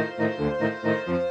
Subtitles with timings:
[0.00, 1.29] Música